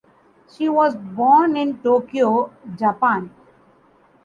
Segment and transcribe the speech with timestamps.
[0.51, 3.29] She was born in Tokyo, Japan.